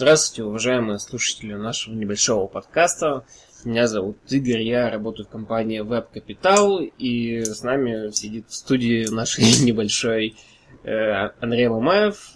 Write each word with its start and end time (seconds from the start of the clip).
Здравствуйте, 0.00 0.44
уважаемые 0.44 1.00
слушатели 1.00 1.54
нашего 1.54 1.92
небольшого 1.92 2.46
подкаста. 2.46 3.24
Меня 3.64 3.88
зовут 3.88 4.16
Игорь, 4.28 4.62
я 4.62 4.88
работаю 4.90 5.26
в 5.26 5.28
компании 5.28 5.82
Web 5.82 6.06
Capital, 6.14 6.84
и 6.98 7.42
с 7.42 7.64
нами 7.64 8.12
сидит 8.12 8.44
в 8.48 8.54
студии 8.54 9.12
нашей 9.12 9.42
небольшой 9.64 10.36
э, 10.84 11.30
Андрей 11.40 11.66
Ломаев. 11.66 12.34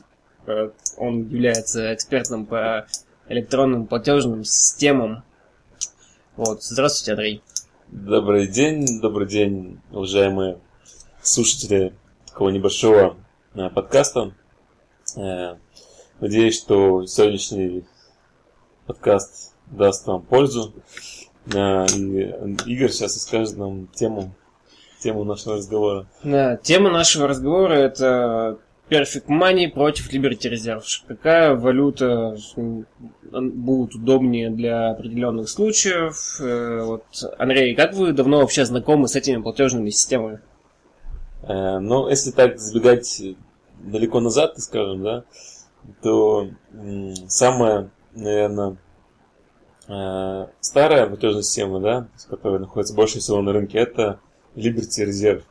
Э, 0.49 0.71
он 0.97 1.29
является 1.29 1.95
экспертом 1.95 2.47
по 2.47 2.89
электронным 3.29 3.87
платежным 3.87 4.43
системам. 4.43 5.23
Вот, 6.35 6.65
здравствуйте, 6.65 7.13
Андрей. 7.13 7.43
Добрый 7.87 8.49
день, 8.49 9.01
добрый 9.01 9.29
день, 9.29 9.81
уважаемые 9.93 10.59
слушатели 11.23 11.95
такого 12.27 12.49
небольшого 12.49 13.19
э, 13.55 13.71
подкаста. 13.71 14.35
Надеюсь, 16.23 16.57
что 16.57 17.05
сегодняшний 17.05 17.83
подкаст 18.87 19.55
даст 19.67 20.07
вам 20.07 20.23
пользу. 20.23 20.73
А, 21.53 21.85
и 21.87 22.33
Игорь 22.67 22.91
сейчас 22.91 23.17
расскажет 23.17 23.57
нам 23.57 23.89
тему, 23.89 24.33
тему 25.01 25.25
нашего 25.25 25.57
разговора. 25.57 26.07
Да, 26.23 26.59
тема 26.59 26.93
нашего 26.93 27.27
разговора 27.27 27.73
это 27.73 28.57
Perfect 28.89 29.27
Money 29.27 29.69
против 29.69 30.15
Liberty 30.15 30.49
Reserve. 30.49 30.85
Какая 31.09 31.57
валюта 31.57 32.37
будет 33.33 33.97
удобнее 33.97 34.51
для 34.51 34.91
определенных 34.91 35.49
случаев? 35.49 36.37
Э, 36.39 36.85
вот, 36.85 37.03
Андрей, 37.37 37.75
как 37.75 37.95
вы 37.95 38.13
давно 38.13 38.39
вообще 38.39 38.65
знакомы 38.65 39.09
с 39.09 39.17
этими 39.17 39.43
платежными 39.43 39.91
системами? 39.91 40.39
Э, 41.43 41.81
ну, 41.81 42.09
если 42.09 42.31
так 42.31 42.61
забегать 42.61 43.21
далеко 43.83 44.21
назад, 44.21 44.61
скажем, 44.61 45.03
да, 45.03 45.25
то 46.03 46.49
самая, 47.29 47.91
наверное, 48.13 48.77
э, 49.89 50.47
старая 50.61 51.07
платежная 51.07 51.43
система, 51.43 51.81
да, 51.81 52.09
которая 52.29 52.61
находится 52.61 52.95
больше 52.95 53.19
всего 53.19 53.41
на 53.43 53.53
рынке, 53.53 53.79
это 53.79 54.21
Liberty 54.55 55.07
Reserve. 55.07 55.43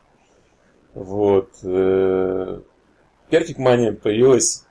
Вот. 0.94 1.50
Э, 1.62 2.60
Perfect 3.30 3.58
Money 3.58 3.92
появилась, 3.92 4.66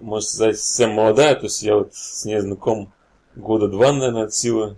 можно 0.00 0.28
сказать, 0.28 0.58
совсем 0.58 0.92
молодая, 0.92 1.34
то 1.36 1.44
есть 1.44 1.62
я 1.62 1.76
вот 1.76 1.94
с 1.94 2.24
ней 2.24 2.38
знаком 2.40 2.92
года 3.34 3.68
два, 3.68 3.92
наверное, 3.92 4.24
от 4.24 4.34
силы. 4.34 4.76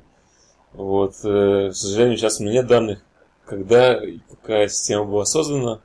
Вот. 0.72 1.14
Э, 1.24 1.70
к 1.70 1.74
сожалению, 1.74 2.16
сейчас 2.16 2.40
у 2.40 2.44
меня 2.44 2.54
нет 2.54 2.66
данных, 2.66 3.02
когда 3.44 4.02
и 4.04 4.18
какая 4.18 4.68
система 4.68 5.04
была 5.04 5.24
создана. 5.24 5.80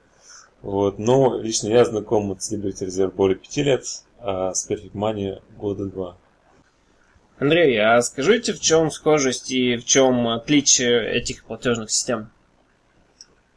Вот, 0.64 0.98
но 0.98 1.40
лично 1.40 1.68
я 1.68 1.84
знаком 1.84 2.36
с 2.40 2.54
Liberty 2.54 2.88
Reserve 2.88 3.14
более 3.14 3.38
пяти 3.38 3.64
лет, 3.64 3.84
а 4.20 4.54
с 4.54 4.68
Perfect 4.68 4.94
Money 4.94 5.42
года 5.58 5.86
два. 5.86 6.18
Андрей, 7.38 7.78
а 7.78 8.02
скажите, 8.02 8.54
в 8.54 8.62
чем 8.62 8.90
схожесть 8.90 9.52
и 9.52 9.76
в 9.76 9.84
чем 9.84 10.30
отличие 10.30 11.12
этих 11.12 11.44
платежных 11.44 11.92
систем? 11.92 12.30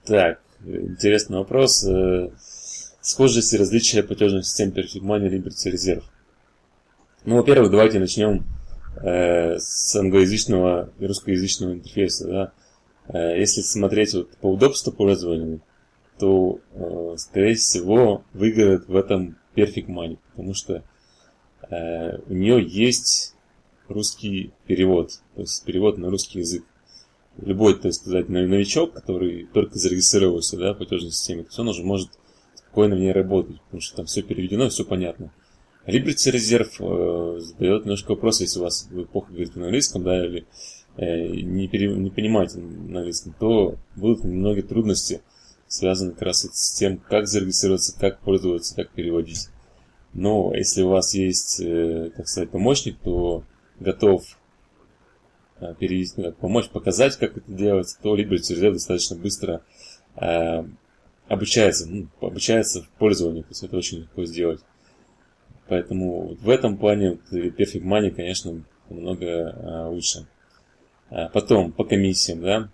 Так, 0.04 0.40
интересный 0.64 1.38
вопрос. 1.38 1.84
Э, 1.84 2.30
схожесть 3.00 3.52
и 3.52 3.58
различия 3.58 4.02
платежных 4.02 4.44
систем 4.44 4.70
Perfect 4.70 5.02
Money 5.02 5.28
и 5.28 5.38
Liberty 5.38 5.72
Reserve. 5.72 6.02
Ну, 7.24 7.36
во-первых, 7.36 7.70
давайте 7.70 8.00
начнем 8.00 8.44
э, 9.00 9.58
с 9.60 9.94
англоязычного 9.94 10.90
и 10.98 11.06
русскоязычного 11.06 11.74
интерфейса. 11.74 12.27
Да? 12.27 12.52
Э, 13.08 13.38
если 13.38 13.60
смотреть 13.60 14.12
вот 14.14 14.36
по 14.38 14.50
удобству 14.50 14.90
пользования, 14.90 15.60
то, 16.19 16.61
э, 16.72 17.14
скорее 17.19 17.55
всего, 17.55 18.25
выиграет 18.33 18.89
в 18.89 18.97
этом 18.97 19.36
Perfect 19.55 19.86
Money, 19.86 20.19
потому 20.31 20.55
что 20.55 20.83
э, 21.70 22.19
у 22.28 22.33
нее 22.33 22.64
есть 22.67 23.34
русский 23.89 24.53
перевод, 24.67 25.12
то 25.34 25.42
есть 25.42 25.64
перевод 25.64 25.98
на 25.98 26.11
русский 26.11 26.41
язык. 26.41 26.64
Любой, 27.39 27.78
так 27.78 27.92
сказать, 27.92 28.31
новичок, 28.31 28.95
который 28.95 29.46
только 29.52 29.79
зарегистрировался 29.79 30.57
да, 30.57 30.73
в 30.73 30.79
платежной 30.79 31.11
системе, 31.11 31.42
то 31.42 31.48
есть 31.48 31.58
он 31.58 31.68
уже 31.68 31.83
может 31.83 32.11
спокойно 32.55 32.96
в 32.96 32.98
ней 32.98 33.13
работать, 33.13 33.61
потому 33.63 33.80
что 33.80 33.96
там 33.96 34.07
все 34.07 34.23
переведено, 34.23 34.69
все 34.69 34.85
понятно. 34.85 35.33
Liberty 35.86 36.33
Reserve 36.33 37.36
э, 37.36 37.40
задает 37.40 37.85
немножко 37.85 38.11
вопрос, 38.11 38.40
если 38.40 38.58
у 38.58 38.63
вас 38.63 38.89
вы 38.90 39.05
плохо 39.05 39.29
говорите 39.29 39.58
на 39.58 39.67
английском, 39.67 40.02
да, 40.02 40.27
или 40.27 40.46
э, 40.96 41.27
не, 41.29 41.69
пере, 41.69 41.95
не 41.95 42.11
понимаете 42.11 42.58
на 42.58 43.01
английском, 43.01 43.35
то 43.39 43.77
будут 43.95 44.24
немного 44.24 44.63
трудности 44.63 45.20
связано 45.68 46.12
как 46.12 46.22
раз 46.22 46.42
с 46.42 46.72
тем, 46.72 46.98
как 46.98 47.27
зарегистрироваться, 47.27 47.98
как 47.98 48.20
пользоваться, 48.20 48.74
как 48.74 48.90
переводить. 48.90 49.48
Но 50.12 50.54
если 50.54 50.82
у 50.82 50.88
вас 50.88 51.14
есть, 51.14 51.60
э, 51.60 52.10
так 52.16 52.27
сказать, 52.28 52.50
помощник, 52.50 52.98
то 53.00 53.44
готов 53.80 54.24
э, 55.60 55.74
перевести, 55.78 56.20
ну, 56.20 56.32
помочь 56.32 56.68
показать, 56.70 57.16
как 57.16 57.36
это 57.36 57.52
делать, 57.52 57.94
то 58.02 58.16
Liberty 58.16 58.54
Reserve 58.54 58.72
достаточно 58.72 59.16
быстро 59.16 59.62
э, 60.16 60.64
обучается, 61.28 61.86
ну, 61.88 62.08
обучается 62.20 62.83
в 62.83 62.88
пользовании, 62.90 63.42
то 63.42 63.48
есть 63.50 63.62
это 63.62 63.77
очень 63.77 63.98
легко 63.98 64.24
сделать. 64.24 64.60
Поэтому 65.68 66.36
в 66.36 66.48
этом 66.48 66.78
плане 66.78 67.18
Perfect 67.30 67.83
Money, 67.83 68.10
конечно, 68.10 68.64
намного 68.88 69.88
лучше. 69.90 70.28
Потом, 71.10 71.72
по 71.72 71.83
комиссиям, 71.84 72.40
да. 72.40 72.70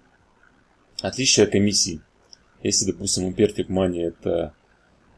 Отличие 1.01 1.47
комиссий. 1.47 2.03
Если, 2.63 2.87
допустим, 2.87 3.25
у 3.25 3.33
Perfect 3.33 3.69
Money 3.69 4.07
это 4.07 4.55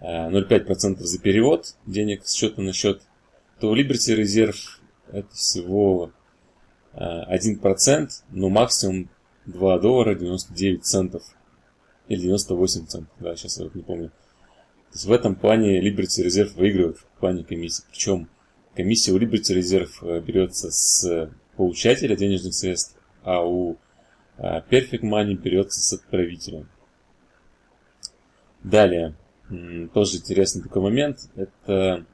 0,5% 0.01 0.97
э, 1.01 1.05
за 1.05 1.19
перевод 1.19 1.75
денег 1.87 2.25
с 2.25 2.33
счета 2.33 2.63
на 2.63 2.73
счет, 2.73 3.03
то 3.61 3.71
у 3.71 3.77
Liberty 3.77 4.19
Reserve 4.19 4.57
это 5.13 5.29
всего 5.35 6.13
1%, 6.95 6.97
э, 6.97 8.09
но 8.31 8.49
максимум 8.49 9.11
2 9.47 9.79
доллара 9.79 10.15
99 10.15 10.85
центов. 10.85 11.23
Или 12.09 12.23
98 12.23 12.87
центов, 12.87 13.15
да, 13.21 13.35
сейчас 13.37 13.59
я 13.59 13.65
вот 13.65 13.75
не 13.75 13.83
помню. 13.83 14.09
То 14.09 14.95
есть 14.95 15.05
в 15.07 15.13
этом 15.13 15.37
плане 15.37 15.81
Liberty 15.81 16.27
Reserve 16.27 16.55
выигрывает 16.55 16.99
в 16.99 17.07
плане 17.19 17.45
комиссии. 17.45 17.85
Причем 17.91 18.29
комиссия 18.75 19.13
у 19.13 19.19
Liberty 19.19 19.55
Reserve 19.57 19.91
э, 20.03 20.21
берется 20.21 20.71
с 20.71 21.31
получателя 21.57 22.17
денежных 22.17 22.55
средств, 22.55 22.97
а 23.23 23.47
у 23.47 23.77
Perfect 24.37 25.03
Money 25.03 25.35
берется 25.35 25.81
с 25.81 25.93
отправителя. 25.93 26.67
Далее, 28.65 29.15
тоже 29.93 30.17
интересный 30.17 30.63
такой 30.63 30.83
момент, 30.83 31.29
это 31.37 32.07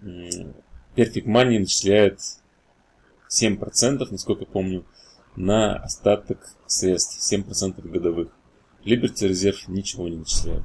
Perfect 0.00 1.26
Money 1.26 1.58
начисляет 1.60 2.18
7%, 3.28 4.08
насколько 4.10 4.46
помню, 4.46 4.86
на 5.36 5.76
остаток 5.76 6.56
средств, 6.66 7.32
7% 7.32 7.86
годовых. 7.88 8.32
Liberty 8.84 9.28
Reserve 9.28 9.68
ничего 9.68 10.08
не 10.08 10.16
начисляет. 10.16 10.64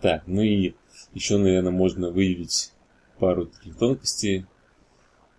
Так, 0.00 0.26
ну 0.26 0.42
и 0.42 0.74
еще, 1.14 1.38
наверное, 1.38 1.70
можно 1.70 2.10
выявить 2.10 2.72
пару 3.20 3.46
таких 3.46 3.76
тонкостей. 3.76 4.46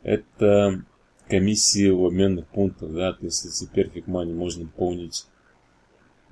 Это 0.03 0.85
комиссии 1.27 1.89
у 1.89 2.07
обменных 2.07 2.47
пунктов, 2.47 2.93
да, 2.93 3.11
то 3.11 3.25
есть 3.25 3.43
если 3.43 3.69
Perfect 3.69 4.05
Money 4.05 4.33
можно 4.33 4.65
пополнить 4.65 5.27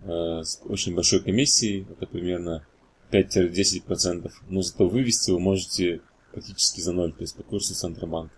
с 0.08 0.62
очень 0.66 0.96
большой 0.96 1.22
комиссией, 1.22 1.86
это 1.90 2.06
примерно 2.08 2.66
5-10%, 3.12 4.32
но 4.50 4.62
зато 4.62 4.88
вывести 4.88 5.32
вы 5.32 5.40
можете 5.40 6.02
практически 6.32 6.82
за 6.82 6.92
ноль, 6.92 7.14
то 7.14 7.22
есть 7.22 7.36
по 7.36 7.44
курсу 7.44 7.74
Центробанка. 7.74 8.34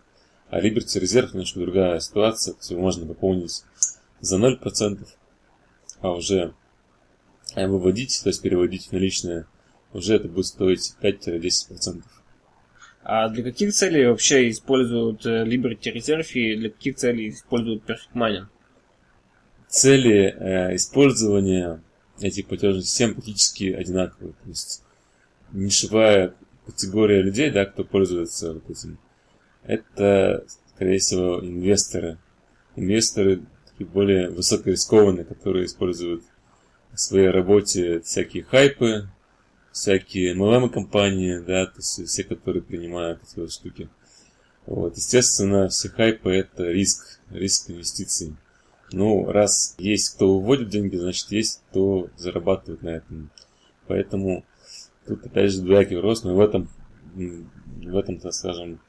А 0.49 0.59
Liberty 0.61 1.01
Reserve 1.01 1.29
немножко 1.33 1.59
другая 1.59 1.99
ситуация, 1.99 2.53
то 2.53 2.59
есть 2.59 2.71
его 2.71 2.81
можно 2.81 3.05
пополнить 3.05 3.63
за 4.19 4.37
0%, 4.37 5.07
а 6.01 6.11
уже 6.11 6.53
выводить, 7.55 8.21
то 8.23 8.29
есть 8.29 8.41
переводить 8.41 8.87
в 8.87 8.91
наличные, 8.91 9.45
уже 9.93 10.15
это 10.15 10.27
будет 10.27 10.47
стоить 10.47 10.93
5-10%. 11.01 12.03
А 13.03 13.29
для 13.29 13.43
каких 13.43 13.73
целей 13.73 14.05
вообще 14.07 14.49
используют 14.49 15.25
э, 15.25 15.43
Liberty 15.45 15.93
Reserve 15.93 16.31
и 16.33 16.55
для 16.55 16.69
каких 16.69 16.95
целей 16.95 17.29
используют 17.29 17.83
Perfect 17.89 18.13
Money? 18.13 18.45
Цели 19.69 20.35
э, 20.37 20.75
использования 20.75 21.81
этих 22.19 22.47
платежных 22.47 22.85
систем 22.85 23.13
практически 23.13 23.71
одинаковые. 23.71 24.33
То 24.33 24.49
есть 24.49 24.83
нишевая 25.53 26.35
категория 26.65 27.21
людей, 27.21 27.51
да, 27.51 27.65
кто 27.65 27.83
пользуется 27.83 28.53
вот 28.53 28.69
этим, 28.69 28.99
это, 29.63 30.45
скорее 30.73 30.99
всего, 30.99 31.39
инвесторы. 31.39 32.17
Инвесторы 32.75 33.43
такие 33.69 33.87
более 33.87 34.29
высокорискованные, 34.29 35.25
которые 35.25 35.65
используют 35.65 36.23
в 36.91 36.99
своей 36.99 37.29
работе 37.29 38.01
всякие 38.01 38.43
хайпы, 38.43 39.09
всякие 39.71 40.35
MLM-компании, 40.35 41.39
да, 41.39 41.67
то 41.67 41.77
есть 41.77 42.07
все, 42.07 42.23
которые 42.23 42.63
принимают 42.63 43.21
эти 43.23 43.39
вот 43.39 43.51
штуки. 43.51 43.89
Вот, 44.65 44.97
естественно, 44.97 45.69
все 45.69 45.89
хайпы 45.89 46.31
это 46.31 46.65
риск, 46.65 47.19
риск 47.29 47.69
инвестиций. 47.69 48.35
Ну, 48.91 49.31
раз 49.31 49.75
есть 49.77 50.15
кто 50.15 50.39
выводит 50.39 50.69
деньги, 50.69 50.95
значит 50.95 51.31
есть 51.31 51.61
кто 51.69 52.09
зарабатывает 52.17 52.81
на 52.81 52.89
этом. 52.89 53.31
Поэтому 53.87 54.45
тут 55.05 55.25
опять 55.25 55.51
же 55.51 55.61
двоякий 55.61 55.97
рост, 55.97 56.23
но 56.23 56.35
в 56.35 56.39
этом 56.39 56.69
в 57.15 57.97
этом, 57.97 58.19
так 58.19 58.33
скажем, 58.33 58.79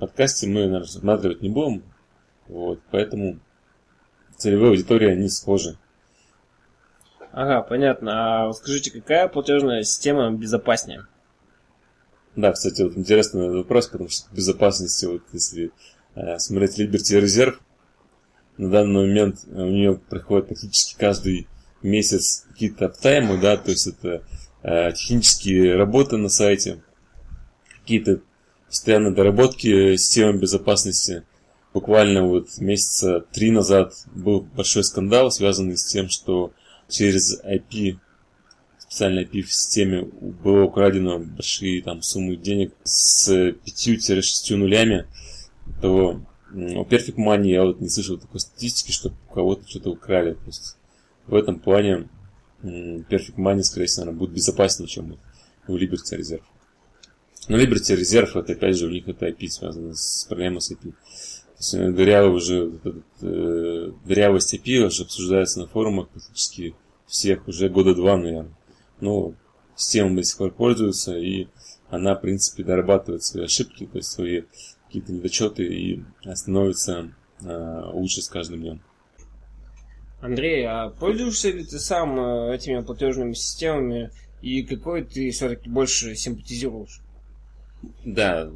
подкасте 0.00 0.46
мы, 0.46 0.54
наверное, 0.54 0.80
рассматривать 0.80 1.42
не 1.42 1.48
будем. 1.48 1.82
Вот, 2.48 2.80
поэтому 2.90 3.38
целевые 4.36 4.70
аудитории, 4.70 5.10
они 5.10 5.28
схожи. 5.28 5.76
Ага, 7.32 7.62
понятно. 7.62 8.48
А 8.48 8.52
скажите, 8.52 8.90
какая 8.90 9.28
платежная 9.28 9.82
система 9.82 10.30
безопаснее? 10.32 11.06
Да, 12.36 12.52
кстати, 12.52 12.82
вот 12.82 12.96
интересный 12.96 13.50
вопрос, 13.50 13.88
потому 13.88 14.08
что 14.08 14.32
безопасности, 14.34 15.06
вот 15.06 15.22
если 15.32 15.72
э, 16.14 16.38
смотреть 16.38 16.78
Liberty 16.78 17.20
Reserve, 17.20 17.56
на 18.58 18.70
данный 18.70 19.06
момент 19.06 19.40
у 19.46 19.66
нее 19.66 19.94
проходит 19.94 20.48
практически 20.48 20.98
каждый 20.98 21.48
месяц 21.82 22.44
какие-то 22.50 22.86
аптаймы, 22.86 23.38
да, 23.38 23.56
то 23.56 23.70
есть 23.70 23.86
это 23.86 24.22
э, 24.62 24.92
технические 24.92 25.76
работы 25.76 26.16
на 26.16 26.28
сайте, 26.28 26.82
какие-то 27.80 28.20
постоянные 28.66 29.14
доработки 29.14 29.96
системы 29.96 30.38
безопасности. 30.38 31.22
Буквально 31.72 32.26
вот 32.26 32.58
месяца 32.58 33.24
три 33.32 33.50
назад 33.50 33.94
был 34.14 34.40
большой 34.40 34.84
скандал, 34.84 35.30
связанный 35.30 35.76
с 35.76 35.84
тем, 35.84 36.08
что 36.08 36.52
через 36.88 37.40
IP 37.42 37.98
специальной 38.78 39.24
IP 39.24 39.42
в 39.42 39.52
системе 39.52 40.02
было 40.02 40.64
украдено 40.64 41.18
большие 41.18 41.82
там 41.82 42.02
суммы 42.02 42.36
денег 42.36 42.72
с 42.84 43.30
5-6 43.30 44.56
нулями, 44.56 45.06
то 45.82 46.20
у 46.52 46.84
Perfect 46.84 47.16
Money 47.16 47.48
я 47.48 47.64
вот 47.64 47.80
не 47.80 47.88
слышал 47.88 48.18
такой 48.18 48.40
статистики, 48.40 48.92
что 48.92 49.12
у 49.28 49.34
кого-то 49.34 49.68
что-то 49.68 49.90
украли. 49.90 50.34
То 50.34 50.46
есть 50.46 50.76
в 51.26 51.34
этом 51.34 51.58
плане 51.60 52.08
Perfect 52.62 53.36
Money, 53.36 53.62
скорее 53.62 53.86
всего, 53.86 54.12
будет 54.12 54.30
безопаснее, 54.30 54.88
чем 54.88 55.18
у 55.66 55.76
Liberty 55.76 56.18
Reserve. 56.18 56.42
Но 57.48 57.56
Liberty 57.56 57.96
Reserve, 57.96 58.40
это 58.40 58.52
опять 58.52 58.76
же 58.76 58.86
у 58.86 58.90
них 58.90 59.08
это 59.08 59.28
IP 59.28 59.48
связано 59.48 59.94
с 59.94 60.24
проблемой 60.28 60.60
с 60.60 60.70
IP. 60.70 60.82
То 60.82 61.60
есть 61.60 61.74
э, 61.74 61.90
дырявый 61.90 62.36
уже, 62.36 62.72
э, 63.22 63.92
дырявость 64.04 64.54
IP 64.54 64.86
уже 64.86 65.02
обсуждается 65.02 65.60
на 65.60 65.66
форумах 65.66 66.08
практически 66.08 66.74
всех 67.06 67.48
уже 67.48 67.68
года 67.68 67.94
два, 67.94 68.16
наверное 68.16 68.54
но 69.00 69.34
система 69.76 70.16
до 70.16 70.22
сих 70.22 70.38
пор 70.38 70.52
пользуется, 70.52 71.16
и 71.16 71.48
она, 71.88 72.14
в 72.14 72.20
принципе, 72.20 72.64
дорабатывает 72.64 73.22
свои 73.22 73.44
ошибки, 73.44 73.86
то 73.86 73.98
есть 73.98 74.10
свои 74.10 74.42
какие-то 74.88 75.12
недочеты 75.12 75.64
и 75.64 76.02
становится 76.34 77.12
э, 77.42 77.90
лучше 77.92 78.22
с 78.22 78.28
каждым 78.28 78.60
днем. 78.60 78.82
Андрей, 80.20 80.66
а 80.66 80.90
пользуешься 80.90 81.50
ли 81.50 81.64
ты 81.64 81.78
сам 81.78 82.18
э, 82.18 82.54
этими 82.54 82.80
платежными 82.80 83.34
системами 83.34 84.10
и 84.42 84.64
какой 84.64 85.04
ты 85.04 85.30
все-таки 85.30 85.70
больше 85.70 86.16
симпатизируешь? 86.16 87.00
Да, 88.04 88.50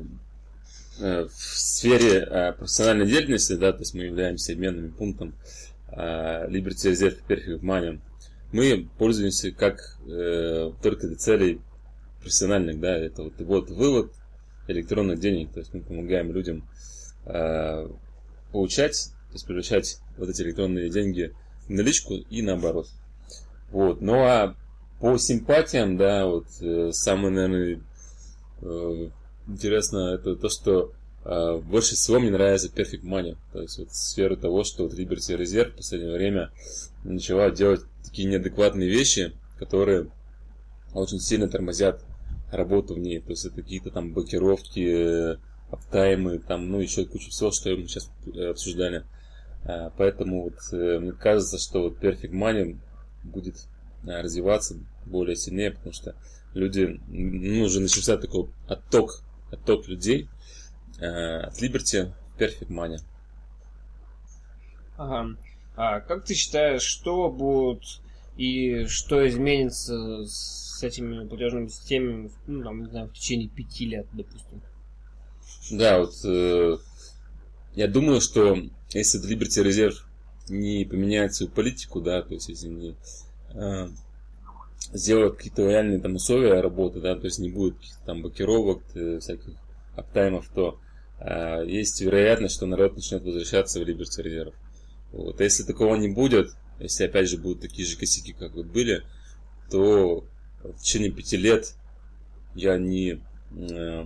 э, 0.98 1.24
в 1.24 1.32
сфере 1.32 2.26
э, 2.28 2.52
профессиональной 2.54 3.06
деятельности, 3.06 3.52
да, 3.54 3.72
то 3.72 3.80
есть 3.80 3.94
мы 3.94 4.04
являемся 4.04 4.52
обменным 4.52 4.92
пунктом 4.92 5.34
Liberty 5.88 6.90
Reserve 6.90 7.18
Perfect 7.28 7.60
Money 7.60 8.00
мы 8.50 8.88
пользуемся 8.98 9.50
как 9.50 9.98
только 10.82 11.06
для 11.06 11.16
целей 11.16 11.60
профессиональных, 12.20 12.80
да, 12.80 12.96
это 12.96 13.24
вот, 13.24 13.34
вот 13.38 13.70
вывод 13.70 14.12
электронных 14.72 15.20
денег, 15.20 15.52
то 15.52 15.60
есть 15.60 15.72
мы 15.72 15.80
помогаем 15.80 16.32
людям 16.32 16.68
э, 17.26 17.88
получать, 18.52 19.10
то 19.28 19.32
есть 19.34 19.46
превращать 19.46 19.98
вот 20.16 20.28
эти 20.28 20.42
электронные 20.42 20.90
деньги 20.90 21.32
в 21.66 21.70
наличку 21.70 22.14
и 22.14 22.42
наоборот. 22.42 22.88
Вот, 23.70 24.00
ну 24.00 24.14
а 24.22 24.54
по 25.00 25.18
симпатиям, 25.18 25.96
да, 25.96 26.26
вот 26.26 26.46
э, 26.60 26.90
самое, 26.92 27.34
наверное, 27.34 27.80
э, 28.60 29.10
интересно 29.48 30.14
это 30.14 30.36
то, 30.36 30.48
что 30.48 30.92
э, 31.24 31.60
больше 31.64 31.94
всего 31.94 32.20
мне 32.20 32.30
нравится 32.30 32.68
Perfect 32.68 33.02
Money, 33.02 33.36
то 33.52 33.62
есть 33.62 33.78
вот 33.78 33.92
сфера 33.92 34.36
того, 34.36 34.64
что 34.64 34.84
вот 34.84 34.94
Liberty 34.94 35.36
Reserve 35.36 35.72
в 35.72 35.76
последнее 35.76 36.16
время 36.16 36.52
начала 37.04 37.50
делать 37.50 37.80
такие 38.04 38.28
неадекватные 38.28 38.88
вещи, 38.88 39.32
которые 39.58 40.08
очень 40.94 41.18
сильно 41.18 41.48
тормозят 41.48 42.04
работу 42.52 42.94
в 42.94 42.98
ней. 42.98 43.20
То 43.20 43.30
есть 43.30 43.44
это 43.44 43.56
какие-то 43.56 43.90
там 43.90 44.12
блокировки, 44.12 45.38
аптаймы, 45.72 46.38
там, 46.38 46.70
ну, 46.70 46.80
еще 46.80 47.06
куча 47.06 47.30
всего, 47.30 47.50
что 47.50 47.70
мы 47.70 47.88
сейчас 47.88 48.10
э, 48.34 48.50
обсуждали. 48.50 49.04
А, 49.64 49.90
поэтому 49.96 50.44
вот 50.44 50.58
э, 50.72 50.98
мне 50.98 51.12
кажется, 51.12 51.58
что 51.58 51.82
вот 51.82 51.98
Perfect 51.98 52.32
Money 52.32 52.78
будет 53.24 53.66
э, 54.04 54.20
развиваться 54.20 54.76
более 55.06 55.34
сильнее, 55.34 55.70
потому 55.72 55.92
что 55.92 56.14
люди, 56.52 57.00
ну, 57.08 57.64
уже 57.64 57.80
начался 57.80 58.18
такой 58.18 58.50
отток, 58.68 59.22
отток 59.50 59.88
людей 59.88 60.28
от 60.98 61.60
Liberty 61.60 62.12
в 62.36 62.40
Perfect 62.40 62.68
Money. 62.68 62.98
Ага. 64.96 65.36
А 65.74 66.00
как 66.00 66.24
ты 66.24 66.34
считаешь, 66.34 66.82
что 66.82 67.30
будет 67.30 67.82
и 68.36 68.84
что 68.86 69.26
изменится 69.28 70.24
с 70.24 70.82
этими 70.82 71.26
платежными 71.26 71.68
системами, 71.68 72.30
ну, 72.46 72.62
там, 72.62 72.82
не 72.82 72.90
знаю, 72.90 73.08
в 73.08 73.12
течение 73.12 73.48
пяти 73.48 73.86
лет, 73.86 74.06
допустим? 74.12 74.62
Да, 75.70 76.00
вот 76.00 76.14
э, 76.24 76.76
я 77.74 77.88
думаю, 77.88 78.20
что 78.20 78.58
если 78.92 79.20
Liberty 79.20 79.64
Reserve 79.64 79.94
не 80.48 80.84
поменяет 80.84 81.34
свою 81.34 81.52
политику, 81.52 82.00
да, 82.00 82.22
то 82.22 82.34
есть 82.34 82.48
если 82.48 82.68
не 82.68 82.96
э, 83.54 83.88
сделают 84.92 85.36
какие-то 85.36 85.68
реальные 85.68 86.00
там 86.00 86.16
условия 86.16 86.60
работы, 86.60 87.00
да, 87.00 87.14
то 87.14 87.26
есть 87.26 87.38
не 87.38 87.50
будет 87.50 87.76
там 88.04 88.22
блокировок, 88.22 88.82
э, 88.94 89.18
всяких 89.20 89.54
аптаймов, 89.96 90.48
то 90.54 90.78
э, 91.20 91.64
есть 91.66 92.00
вероятность, 92.00 92.56
что 92.56 92.66
народ 92.66 92.96
начнет 92.96 93.22
возвращаться 93.22 93.80
в 93.80 93.88
Liberty 93.88 94.24
Reserve. 94.24 94.54
Вот. 95.12 95.40
Если 95.40 95.62
такого 95.62 95.94
не 95.96 96.08
будет, 96.08 96.50
если 96.82 97.04
опять 97.04 97.28
же 97.28 97.38
будут 97.38 97.60
такие 97.60 97.86
же 97.86 97.96
косяки, 97.96 98.32
как 98.32 98.54
вот 98.54 98.66
были, 98.66 99.02
то 99.70 100.24
в 100.62 100.78
течение 100.80 101.10
пяти 101.10 101.36
лет 101.36 101.74
я 102.54 102.78
не 102.78 103.20
э, 103.56 104.04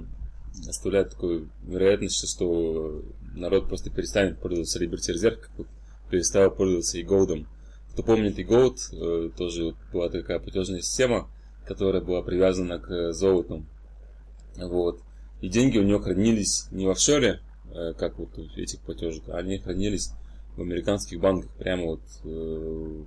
оставляю 0.69 1.07
такую 1.07 1.51
вероятность, 1.63 2.29
что 2.29 3.03
народ 3.35 3.69
просто 3.69 3.91
перестанет 3.91 4.39
пользоваться 4.39 4.83
Liberty 4.83 5.15
Reserve, 5.15 5.37
как 5.37 5.51
вот 5.57 5.67
перестал 6.11 6.51
пользоваться 6.51 6.99
и 6.99 7.05
Gold. 7.05 7.47
Кто 7.93 8.03
помнит 8.03 8.39
и 8.39 8.45
Gold, 8.45 8.79
э, 8.93 9.31
тоже 9.37 9.75
была 9.93 10.09
такая 10.09 10.39
платежная 10.39 10.81
система, 10.81 11.29
которая 11.67 12.03
была 12.03 12.23
привязана 12.23 12.79
к 12.79 13.13
золоту. 13.13 13.65
Вот. 14.57 15.01
И 15.41 15.49
деньги 15.49 15.79
у 15.79 15.83
нее 15.83 15.99
хранились 15.99 16.69
не 16.71 16.87
в 16.87 16.91
офшоре, 16.91 17.41
э, 17.73 17.93
как 17.99 18.19
вот 18.19 18.39
у 18.39 18.43
этих 18.57 18.81
платежек, 18.81 19.29
а 19.29 19.39
они 19.39 19.59
хранились 19.59 20.13
в 20.57 20.63
американских 20.63 21.21
банках, 21.21 21.51
прямо 21.53 21.85
вот, 21.85 22.03
э, 22.25 23.05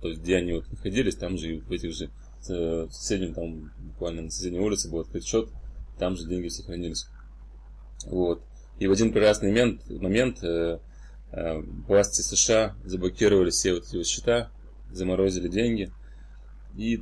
то 0.00 0.08
есть 0.08 0.20
где 0.20 0.36
они 0.36 0.52
вот 0.52 0.70
находились, 0.70 1.16
там 1.16 1.38
же 1.38 1.60
в 1.60 1.72
этих 1.72 1.92
же 1.92 2.10
э, 2.48 2.86
в 2.86 2.92
соседнем, 2.92 3.34
там 3.34 3.72
буквально 3.78 4.22
на 4.22 4.30
соседней 4.30 4.60
улице 4.60 4.90
был 4.90 5.00
открыт 5.00 5.24
счет, 5.24 5.48
там 5.98 6.16
же 6.16 6.26
деньги 6.26 6.48
сохранились. 6.48 7.06
Вот. 8.06 8.42
И 8.78 8.86
в 8.86 8.92
один 8.92 9.12
прекрасный 9.12 9.48
момент, 9.50 9.88
момент 9.88 10.42
э, 10.42 10.78
э, 11.32 11.60
власти 11.86 12.20
США 12.20 12.74
заблокировали 12.84 13.50
все 13.50 13.74
вот 13.74 13.84
эти 13.84 13.96
вот 13.96 14.06
счета, 14.06 14.50
заморозили 14.92 15.48
деньги, 15.48 15.90
и 16.76 16.98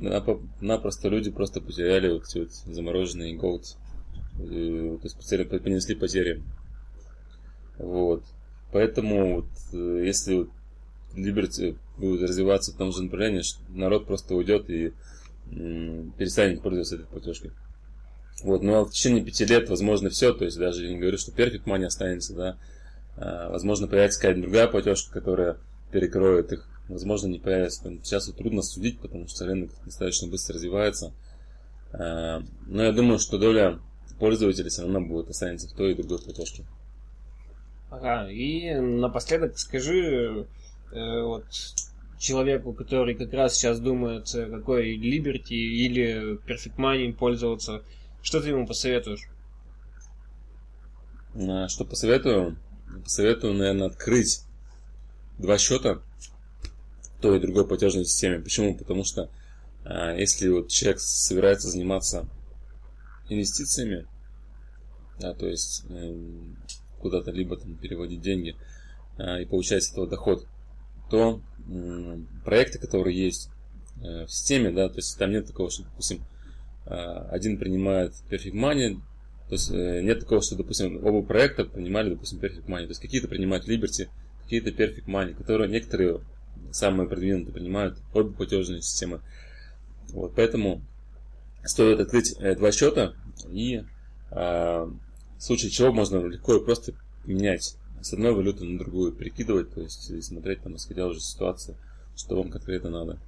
напросто 0.61 1.09
люди 1.09 1.31
просто 1.31 1.59
потеряли 1.59 2.11
вот 2.11 2.25
эти 2.25 2.39
вот 2.39 2.51
замороженные 2.51 3.35
голд. 3.35 3.75
Э, 4.39 4.97
то 5.01 5.07
есть 5.07 5.63
понесли 5.63 5.95
потери. 5.95 6.43
Вот. 7.77 8.23
Поэтому 8.73 9.35
вот, 9.35 9.45
э, 9.71 10.03
если 10.03 10.47
Liberty 11.15 11.77
будет 11.97 12.27
развиваться 12.27 12.71
в 12.73 12.75
том 12.75 12.91
же 12.91 13.03
направлении, 13.03 13.43
народ 13.69 14.07
просто 14.07 14.35
уйдет 14.35 14.69
и 14.69 14.93
перестанет 16.17 16.61
пользоваться 16.61 16.95
этой 16.95 17.05
платежкой. 17.05 17.51
Вот, 18.43 18.63
но 18.63 18.85
в 18.85 18.91
течение 18.91 19.23
пяти 19.23 19.45
лет 19.45 19.69
возможно 19.69 20.09
все, 20.09 20.33
то 20.33 20.43
есть 20.43 20.57
даже 20.57 20.85
я 20.85 20.91
не 20.91 20.99
говорю, 20.99 21.17
что 21.19 21.31
Perfect 21.31 21.65
Money 21.65 21.85
останется, 21.85 22.33
да, 22.33 22.57
а, 23.15 23.49
возможно 23.51 23.87
появится 23.87 24.19
какая-то 24.19 24.41
другая 24.41 24.67
платежка, 24.67 25.13
которая 25.13 25.57
перекроет 25.91 26.51
их, 26.51 26.67
возможно 26.89 27.27
не 27.27 27.39
появится. 27.39 27.83
Сейчас 28.03 28.27
вот 28.27 28.37
трудно 28.37 28.63
судить, 28.63 28.99
потому 28.99 29.27
что 29.27 29.45
рынок 29.45 29.69
достаточно 29.85 30.27
быстро 30.27 30.55
развивается. 30.55 31.13
А, 31.91 32.41
но 32.65 32.83
я 32.83 32.91
думаю, 32.91 33.19
что 33.19 33.37
доля 33.37 33.79
пользователей 34.19 34.69
все 34.69 34.81
равно 34.81 34.99
будет 34.99 35.29
останется 35.29 35.69
в 35.69 35.73
той 35.73 35.91
и 35.91 35.95
другой 35.95 36.19
платежке. 36.19 36.63
Ага, 37.93 38.27
и 38.27 38.73
напоследок 38.73 39.59
скажи 39.59 40.47
э, 40.91 41.21
вот 41.21 41.45
человеку, 42.17 42.73
который 42.73 43.13
как 43.13 43.31
раз 43.33 43.53
сейчас 43.53 43.79
думает, 43.79 44.33
э, 44.33 44.49
какой 44.49 44.97
Liberty 44.97 45.53
или 45.53 46.39
Perfect 46.43 46.77
Money 46.77 47.13
пользоваться, 47.13 47.83
что 48.23 48.41
ты 48.41 48.49
ему 48.49 48.65
посоветуешь? 48.65 49.29
А, 51.35 51.67
что 51.67 51.85
посоветую? 51.85 52.57
Посоветую, 53.03 53.53
наверное, 53.53 53.87
открыть 53.89 54.41
два 55.37 55.59
счета 55.59 56.01
в 57.17 57.21
той 57.21 57.37
и 57.37 57.41
другой 57.41 57.67
платежной 57.67 58.05
системе. 58.05 58.39
Почему? 58.39 58.75
Потому 58.75 59.03
что 59.03 59.29
а, 59.85 60.15
если 60.15 60.49
вот 60.49 60.69
человек 60.69 60.99
собирается 60.99 61.69
заниматься 61.69 62.27
инвестициями, 63.29 64.07
да, 65.19 65.35
то 65.35 65.45
есть 65.45 65.85
э, 65.89 66.15
куда-то 67.03 67.31
либо 67.31 67.57
там 67.57 67.75
переводить 67.75 68.21
деньги 68.21 68.55
э, 69.17 69.43
и 69.43 69.45
получать 69.45 69.83
с 69.83 69.91
этого 69.91 70.07
доход, 70.07 70.47
то 71.11 71.41
проекты, 72.43 72.79
которые 72.79 73.15
есть 73.15 73.49
э, 74.01 74.25
в 74.25 74.31
системе, 74.31 74.71
да, 74.71 74.89
то 74.89 74.95
есть 74.95 75.17
там 75.19 75.31
нет 75.31 75.45
такого, 75.45 75.69
что, 75.69 75.83
допустим, 75.83 76.23
э, 76.85 76.93
один 77.29 77.59
принимает 77.59 78.13
Perfect 78.29 78.53
Money, 78.53 78.99
то 79.49 79.55
есть 79.55 79.69
нет 79.69 80.21
такого, 80.21 80.41
что, 80.41 80.55
допустим, 80.55 81.05
оба 81.05 81.21
проекта 81.21 81.65
принимали, 81.65 82.09
допустим, 82.09 82.39
Perfect 82.39 82.65
Money. 82.65 82.83
То 82.83 82.89
есть 82.89 83.01
какие-то 83.01 83.27
принимают 83.27 83.67
Liberty, 83.67 84.07
какие-то 84.43 84.69
Perfect 84.69 85.05
Money, 85.05 85.35
которые 85.35 85.69
некоторые 85.69 86.21
самые 86.71 87.07
продвинутые 87.07 87.53
принимают 87.53 87.99
обе 88.13 88.31
платежные 88.31 88.81
системы. 88.81 89.19
Вот, 90.09 90.33
поэтому 90.35 90.81
стоит 91.65 91.99
открыть 91.99 92.35
два 92.39 92.71
счета 92.71 93.13
и 93.51 93.83
в 95.43 95.45
случае 95.45 95.71
чего 95.71 95.91
можно 95.91 96.25
легко 96.25 96.55
и 96.55 96.63
просто 96.63 96.93
менять 97.25 97.75
с 98.01 98.13
одной 98.13 98.33
валюты 98.33 98.63
на 98.63 98.79
другую, 98.79 99.11
перекидывать, 99.11 99.73
то 99.73 99.81
есть 99.81 100.09
и 100.09 100.21
смотреть 100.21 100.63
там, 100.63 100.77
исходя 100.77 101.05
уже 101.05 101.19
ситуации, 101.19 101.75
что 102.15 102.37
вам 102.37 102.49
конкретно 102.49 102.89
надо. 102.89 103.19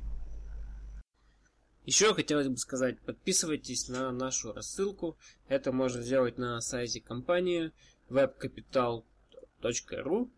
Еще 1.84 2.13
хотелось 2.13 2.48
бы 2.48 2.55
сказать, 2.55 3.01
подписывайтесь 3.01 3.89
на 3.89 4.13
нашу 4.13 4.53
рассылку. 4.53 5.17
Это 5.50 5.74
можно 5.74 6.01
сделать 6.01 6.38
на 6.38 6.62
сайте 6.62 7.01
компании 7.01 7.74
webcapital.ru. 8.10 10.29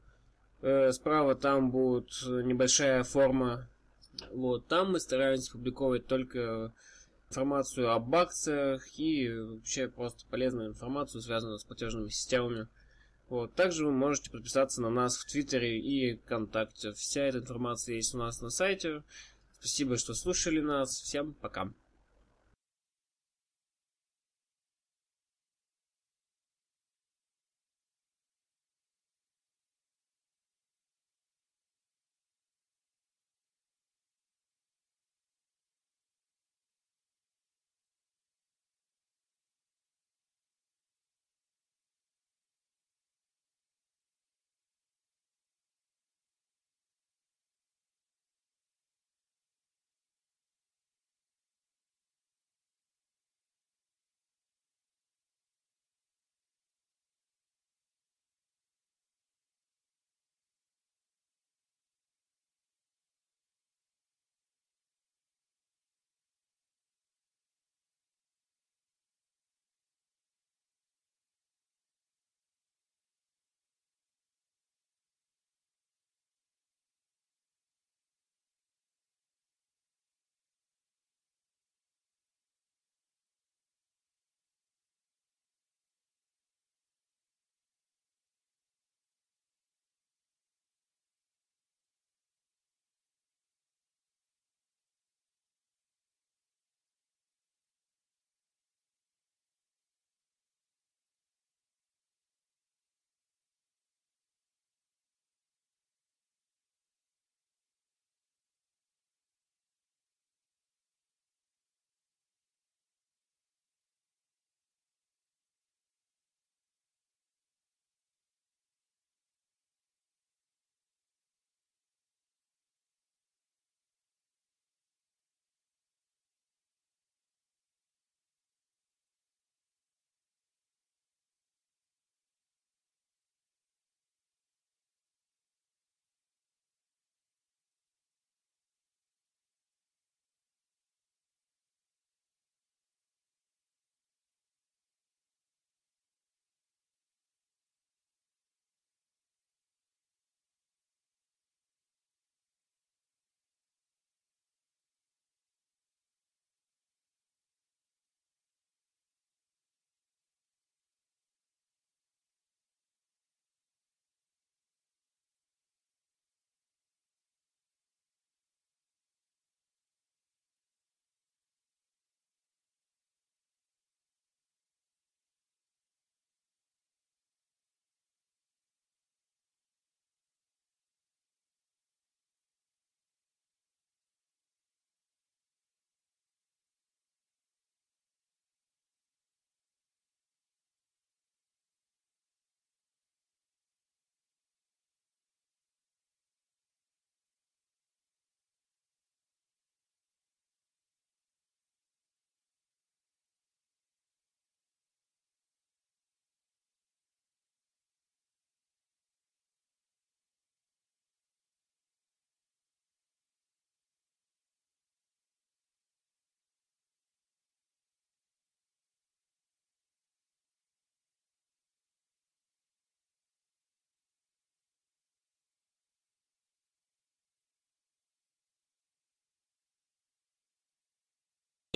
Э, 0.62 0.92
справа 0.92 1.36
там 1.36 1.70
будет 1.70 2.10
небольшая 2.26 3.04
форма. 3.04 3.70
Вот, 4.32 4.68
там 4.68 4.94
мы 4.94 5.00
стараемся 5.00 5.52
публиковать 5.52 6.08
только 6.08 6.74
информацию 7.30 7.92
об 7.92 8.14
акциях 8.16 8.84
и 8.98 9.30
вообще 9.30 9.88
просто 9.88 10.26
полезную 10.30 10.70
информацию, 10.70 11.22
связанную 11.22 11.60
с 11.60 11.64
платежными 11.64 12.10
системами. 12.10 12.68
Вот. 13.30 13.54
Также 13.56 13.86
вы 13.86 13.92
можете 13.92 14.32
подписаться 14.32 14.82
на 14.82 14.90
нас 14.90 15.18
в 15.18 15.30
Твиттере 15.30 15.80
и 15.80 16.16
ВКонтакте. 16.16 16.94
Вся 16.94 17.24
эта 17.24 17.40
информация 17.40 17.96
есть 17.96 18.16
у 18.16 18.18
нас 18.18 18.42
на 18.42 18.50
сайте. 18.50 19.04
Спасибо, 19.52 19.98
что 19.98 20.14
слушали 20.14 20.62
нас. 20.62 20.92
Всем 21.02 21.34
пока. 21.34 21.72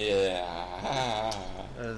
Yeah. 0.01 0.60